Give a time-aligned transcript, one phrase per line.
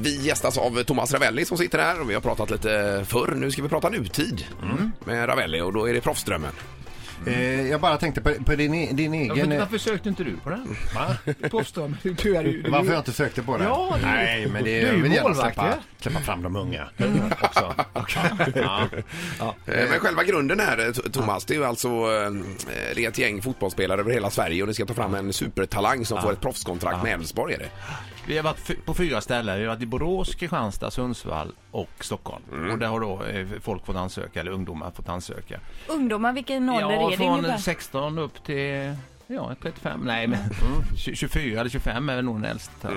[0.00, 3.32] Vi gästas av Thomas Ravelli som sitter här och vi har pratat lite förr.
[3.36, 4.44] Nu ska vi prata nutid
[5.04, 6.52] med Ravelli och då är det proffsdrömmen.
[7.26, 9.28] Eh, jag bara tänkte på, på din, e- din egen...
[9.38, 10.76] Varför, eh, varför sökte inte du på den?
[10.94, 11.16] Va?
[12.02, 12.62] Du är ju...
[12.62, 13.64] du- Varför jag inte sökte på det?
[13.64, 15.82] Ja, du- Nej, men det du är jag ju vill gärna målvakt, släppa, ja.
[16.00, 16.88] släppa fram de unga
[17.42, 17.74] också.
[18.54, 18.88] Ja.
[19.66, 22.30] Eh, Men själva grunden här, Thomas, det är ju alltså eh,
[22.94, 26.06] det är ett gäng fotbollsspelare över hela Sverige och ni ska ta fram en supertalang
[26.06, 27.54] som får ett proffskontrakt med Elfsborg.
[27.54, 27.68] Är det?
[28.26, 29.58] Vi har varit på fyra ställen.
[29.58, 32.42] Vi har varit i Borås, Kristianstad, Sundsvall och Stockholm.
[32.52, 32.70] Mm.
[32.70, 35.60] Och där har då eh, folk fått ansöka, eller ungdomar fått ansöka.
[35.86, 37.58] Ungdomar, vilken ålder Ja, är det från ungefär?
[37.58, 38.94] 16 upp till
[39.28, 40.38] ja, 35, nej men
[40.96, 42.88] 20 24 eller 25 är väl nog den äldsta.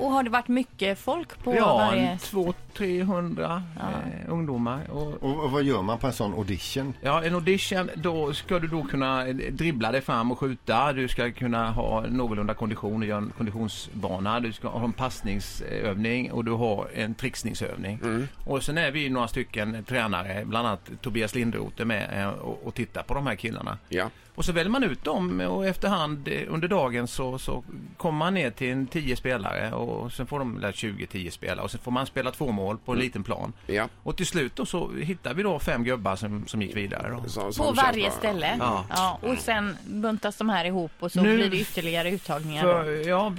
[0.00, 2.08] Och har det varit mycket folk på Ja, varje...
[2.08, 4.90] en 200-300 eh, ungdomar.
[4.90, 6.94] Och, Och, och vad gör man på en sån audition?
[7.00, 10.92] Ja, en audition, då ska du då kunna eh, dribbla dig fram och skjuta.
[10.92, 14.40] Du ska kunna ha någorlunda kondition och göra en konditionsbana.
[14.40, 17.98] Du ska ha en passningsövning och du har en trixningsövning.
[18.44, 22.66] Och sen är vi några stycken tränare, bland annat Tobias Lindroth är med eh, och,
[22.66, 23.78] och tittar på de här killarna.
[23.88, 24.10] Ja.
[24.34, 27.64] Och så väljer man ut dem och efterhand eh, under dagen så, så
[27.96, 31.70] kommer man ner till en 10 spelare och sen får de, eller 20-10 spelare och
[31.70, 33.52] sen får man spela två mål på en liten plan.
[33.66, 33.88] Ja.
[34.02, 37.28] Och till slut då så hittar vi då fem gubbar som, som gick vidare då.
[37.28, 38.10] Så- som På varje bra.
[38.10, 38.56] ställe?
[38.58, 38.84] Ja.
[38.90, 39.18] Ja.
[39.22, 42.72] Och sen buntas de här ihop och så Nu- blir det ytterligare uttagningar då?
[42.72, 43.32] För, ja,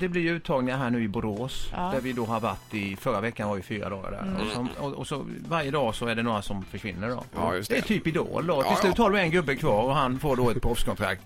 [0.00, 1.90] det blir uttagningar här nu i Borås Ja.
[1.94, 4.34] där vi då har varit i, förra veckan var vi fyra dagar där.
[4.40, 7.24] Och, så, och, och så varje dag så är det några som försvinner då.
[7.34, 7.76] Ja, just det.
[7.76, 8.62] är typ Idol då.
[8.62, 9.02] Till slut ja.
[9.04, 11.22] har du en gubbe kvar och han får då ett proffskontrakt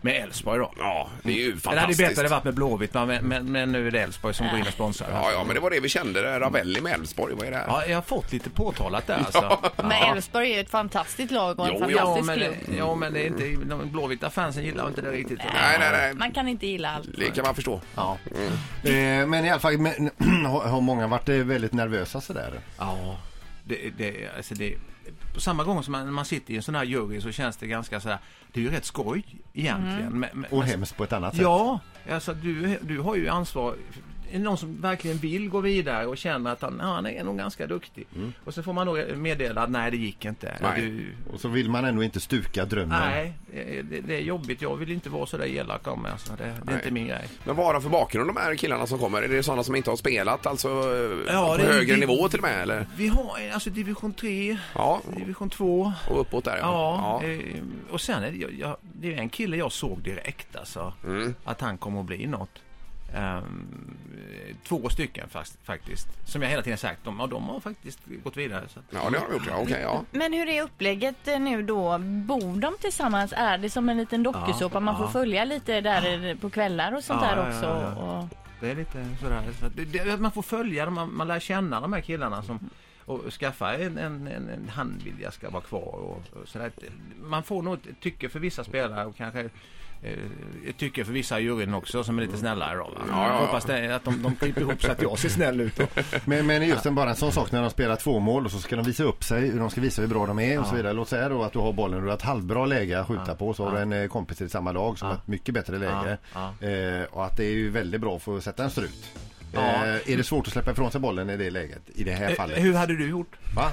[0.00, 0.72] med Elfsborg då.
[0.78, 2.16] Ja, det är ju Det hade fantastiskt.
[2.16, 4.72] bättre varit med Blåvitt men, men, men nu är det Elfsborg som går in och
[4.72, 5.08] sponsrar.
[5.12, 6.22] Ja, ja, men det var det vi kände.
[6.22, 6.40] där.
[6.40, 7.64] Ravelli med Elfsborg, vad är det här?
[7.68, 9.58] Ja, jag har fått lite påtalat där alltså.
[9.82, 12.78] Men Elfsborg är ju ett fantastiskt lag och en Jo, fantastisk ja, men, klubb.
[12.78, 15.38] ja, men det är inte, de blåvita fansen gillar inte det riktigt.
[15.38, 16.14] Nej, nej, nej.
[16.14, 17.08] Man kan inte gilla allt.
[17.18, 17.80] Det kan man förstå.
[17.94, 18.18] Ja.
[18.84, 20.10] Eh, men i alla fall, men,
[20.46, 22.60] har, har många varit eh, väldigt nervösa sådär?
[22.78, 23.16] Ja,
[23.64, 24.74] det, det, alltså det,
[25.34, 27.66] på samma gång som man, man sitter i en sån här jury så känns det
[27.66, 28.18] ganska så här,
[28.52, 30.18] det är ju rätt skoj egentligen.
[30.18, 31.42] Men, men, Och men- hemskt på ett annat sätt?
[31.42, 31.80] Ja,
[32.10, 33.74] alltså du, du har ju ansvar.
[34.32, 37.38] Är någon som verkligen vill gå vidare och känner att han, ja, han är nog
[37.38, 38.06] ganska duktig.
[38.44, 40.58] Och så får man då meddela att nej det gick inte.
[40.62, 40.80] Nej.
[40.80, 43.00] Du, Och så vill man ändå inte stuka drömmen.
[43.00, 43.32] nej,
[43.90, 44.62] det, det är jobbigt.
[44.62, 46.12] Jag vill inte vara så där elak om mig.
[46.12, 46.32] Alltså.
[46.38, 47.28] Det, det är inte min grej.
[47.44, 49.22] Men vad har de för bakgrund de här killarna som kommer?
[49.22, 50.68] Är det sådana som inte har spelat alltså
[51.28, 52.86] Ja, på det högre det- nivå till och med eller?
[52.96, 55.92] Vi har alltså division 3, Ja, division 2.
[56.10, 57.28] och uppåt där Ja, ja.
[57.28, 57.38] eh,
[57.90, 60.92] och sen är det, jag, det är en kille jag såg direkt alltså.
[61.04, 61.34] Mm.
[61.44, 62.50] Att han kommer att bli något.
[63.14, 63.96] Ehm,
[64.62, 66.08] två stycken fast, faktiskt.
[66.24, 68.68] Som jag hela tiden sagt, de, ja, de har faktiskt gått vidare.
[68.68, 69.56] Så Ja, det har de gjort ja.
[69.56, 70.04] Okej, ja.
[70.10, 71.98] Men hur är upplägget eh, nu då?
[71.98, 73.32] Bor de tillsammans?
[73.36, 74.76] Är det som en liten dokusåpa?
[74.76, 75.10] Ja, Man får ja.
[75.10, 77.64] följa lite där på kvällar och sånt Ja, där också?
[77.66, 78.18] ja, ja.
[78.18, 78.28] Och...
[78.60, 79.42] Det är lite sådär.
[79.60, 82.42] Så att det, det, man får följa dem, man, man lär känna de här killarna
[82.42, 82.70] som
[83.06, 86.72] och skaffa en, en, en, en handvilja ska vara kvar och, och sådär.
[87.22, 89.50] Man får nog ett tycke för vissa spelare och kanske
[90.04, 92.90] eh, ett tycke för vissa i juryn också som är lite snällare då.
[92.96, 93.40] Ja, ja, ja.
[93.40, 95.76] Hoppas det, att de, de klipper ihop så att jag ser snäll ut.
[95.76, 95.86] Då.
[96.24, 98.58] Men, men just en, bara en sån sak när de spelar två mål och så
[98.58, 100.92] ska de visa upp sig, de ska visa hur bra de är och så vidare.
[100.92, 103.34] Låt säga då att du har bollen och du har ett halvbra läge att skjuta
[103.34, 105.78] på så har du en eh, kompis i samma lag som har ett mycket bättre
[105.78, 106.18] läge.
[106.60, 109.10] Eh, och att det är ju väldigt bra för att sätta en strut.
[109.54, 109.86] Ja.
[109.86, 111.82] Eh, är det svårt att släppa ifrån sig bollen i det läget?
[111.94, 112.58] I det här Eh, fallet?
[112.62, 113.36] Hur hade du gjort?
[113.54, 113.70] Va?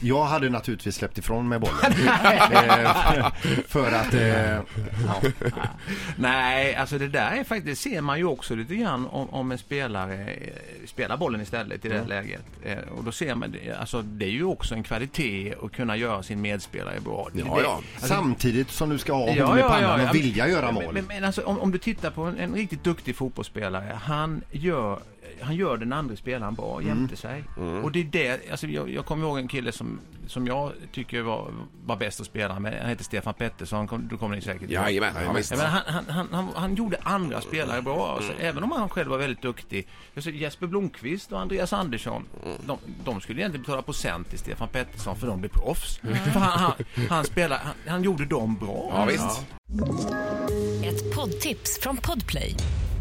[0.00, 1.76] Jag hade naturligtvis släppt ifrån mig bollen.
[2.52, 3.32] eh,
[3.68, 4.14] för att...
[5.06, 5.20] Ja.
[6.16, 9.58] Nej, alltså det där är faktiskt, ser man ju också lite grann om, om en
[9.58, 10.28] spelare
[10.86, 12.08] spelar bollen istället i det Mm.
[12.08, 12.42] läget.
[12.96, 16.22] Och då ser man, det, alltså det är ju också en kvalitet att kunna göra
[16.22, 17.28] sin medspelare bra.
[17.32, 17.80] Det- Ja, det- ja.
[17.94, 20.94] Alltså, Samtidigt som du ska ha honom i pannan och vilja göra mål.
[20.94, 24.98] Men, men alltså, om, om du tittar på en, en riktigt duktig fotbollsspelare, han gör,
[25.44, 26.88] han gör den andra spelaren bra Mm.
[26.88, 27.44] jämte sig.
[27.82, 31.22] Och det är det, alltså jag, jag kommer ihåg en kille som, som jag tycker
[31.22, 31.50] var,
[31.84, 34.70] var bäst att spela med, han heter Stefan Pettersson, kom, du kommer ni säkert ihåg.
[34.84, 35.50] Jajamän, ja, visst.
[35.56, 39.10] Ja, han, han, han, han, han gjorde andra spelare bra, alltså, även om han själv
[39.10, 39.88] var väldigt duktig.
[40.14, 42.24] Alltså, Jesper Blomqvist och Andreas Andersson,
[42.66, 45.96] de, de skulle egentligen betala procent till Stefan Pettersson för de blev proffs.
[46.32, 46.72] För han, han,
[47.08, 48.90] han, spelade, han, han gjorde dem bra.
[48.94, 49.46] Ja, visst.
[50.84, 52.56] Ett poddtips från Podplay.